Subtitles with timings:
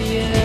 [0.00, 0.41] yeah.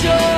[0.00, 0.37] Just.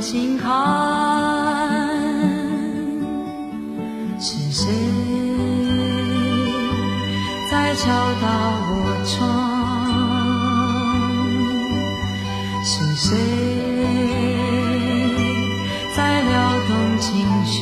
[0.00, 0.48] 星汉
[4.20, 4.64] 是谁
[7.50, 8.26] 在敲打
[8.70, 8.72] 我
[9.04, 9.18] 窗？
[12.64, 13.16] 是谁
[15.96, 16.32] 在撩
[16.68, 17.58] 动琴弦？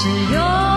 [0.00, 0.67] 只有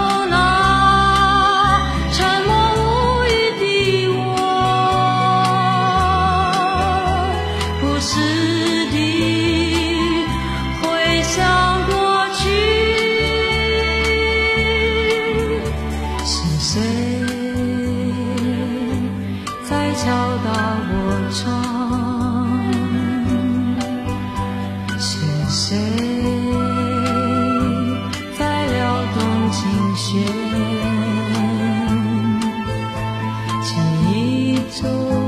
[34.72, 35.21] 像我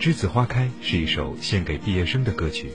[0.00, 2.72] 栀子花开是一首献给毕业生的歌曲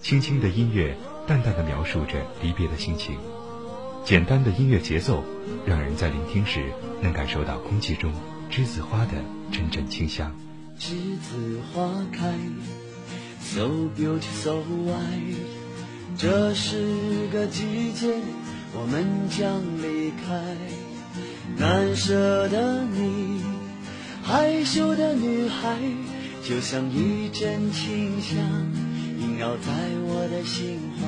[0.00, 0.96] 轻轻的音乐
[1.26, 3.18] 淡淡的描述着离别的心情。
[4.02, 5.22] 简单的音乐节奏
[5.66, 6.72] 让人在聆听时
[7.02, 8.10] 能感受到空气中
[8.50, 9.12] 栀子花的
[9.52, 10.34] 阵阵清香。
[10.78, 12.32] 栀子花开
[13.42, 14.52] so beautiful so
[14.86, 15.36] white
[16.16, 18.14] 这是个季节
[18.72, 20.56] 我们将离开。
[21.58, 23.42] 难舍的你
[24.22, 25.76] 害羞的女孩
[26.48, 28.38] 就像一阵清香，
[29.20, 31.06] 萦绕在我的心怀。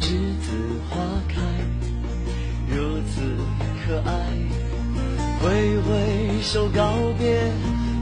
[0.00, 0.08] 栀
[0.40, 0.46] 子
[0.88, 0.96] 花
[1.28, 1.42] 开，
[2.74, 3.20] 如此
[3.84, 4.10] 可爱。
[5.42, 7.52] 挥挥手告别，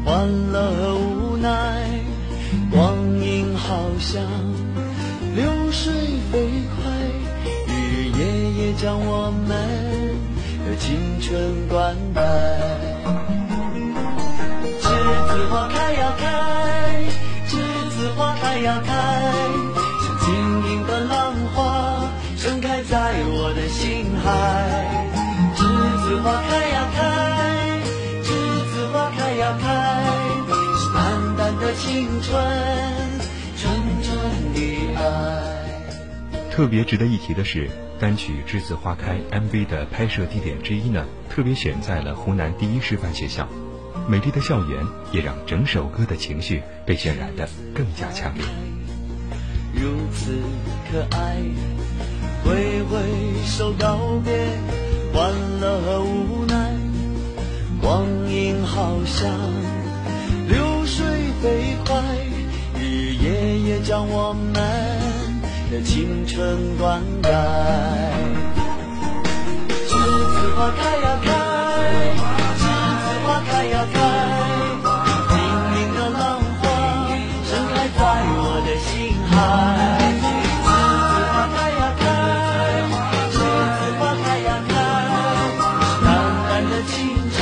[0.05, 1.83] 欢乐和无奈，
[2.71, 4.23] 光阴好像
[8.83, 9.49] 将我们
[10.67, 12.19] 的青春灌溉。
[14.83, 14.91] 栀
[15.29, 16.27] 子花开呀开，
[17.47, 17.55] 栀
[17.91, 18.91] 子花开呀开，
[20.03, 20.35] 像晶
[20.73, 24.27] 莹的浪花盛开在我的心海。
[25.55, 25.63] 栀
[26.03, 26.99] 子花开呀开。
[28.25, 28.31] 栀
[28.75, 30.03] 子花开呀开，
[30.75, 32.35] 是淡淡的青春，
[33.57, 33.63] 纯
[34.03, 34.11] 纯
[34.53, 34.59] 的
[34.97, 35.42] 爱。
[36.53, 43.49] 特别值得一提的是，单曲《栀子花开》MV 的拍摄地点之一呢，特别选在了湖南第一师范学校。
[44.07, 48.45] 美丽的校园也让整首歌的情绪被渲染得更加强烈。
[49.73, 50.31] 如此
[50.91, 51.37] 可爱，
[52.45, 52.99] 挥挥
[53.47, 54.35] 手告别
[55.15, 56.77] 欢乐和无奈。
[57.81, 59.31] 光阴好像
[60.49, 61.07] 流水
[61.41, 62.03] 飞快，
[62.79, 64.53] 日日夜夜将我们
[65.85, 67.29] 青春灌溉
[69.89, 71.29] 栀子花开呀开
[72.57, 72.63] 栀
[73.03, 73.97] 子花开呀开
[75.29, 75.35] 晶
[75.77, 76.63] 莹的浪花
[77.45, 78.01] 盛开在
[78.35, 78.91] 我的心
[79.29, 79.33] 海。
[80.63, 82.03] 栀子花开呀开
[83.33, 83.35] 栀
[83.77, 84.73] 子花开呀开
[86.05, 86.07] 淡
[86.49, 86.93] 淡的青
[87.31, 87.39] 春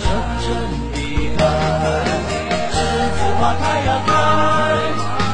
[0.00, 0.04] 纯
[0.42, 0.44] 纯
[0.92, 0.96] 的
[1.38, 1.40] 爱
[2.72, 2.74] 栀
[3.14, 4.10] 子花开呀开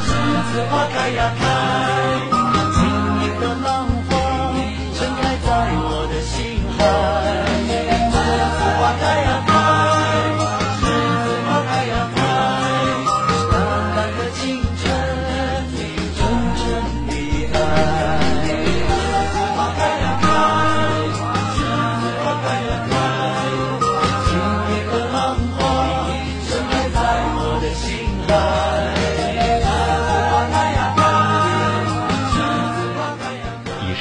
[0.06, 0.08] 栀
[0.52, 1.49] 子花开呀开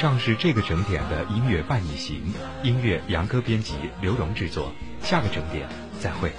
[0.00, 2.32] 上是这个整点的音乐伴你行，
[2.62, 4.72] 音乐杨歌编辑，刘荣制作。
[5.02, 5.68] 下个整点
[6.00, 6.32] 再会。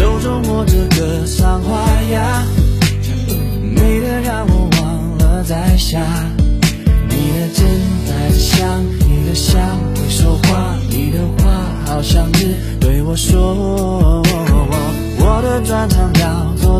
[0.00, 1.78] 手中握着格桑花
[2.10, 2.42] 呀
[3.76, 6.00] 美得让我忘了摘下。
[7.06, 7.66] 你的真
[8.08, 9.60] 带着香你的香
[9.94, 12.46] 会说话你的话好像只
[12.80, 14.22] 对我说。
[15.18, 16.78] 我的专长叫做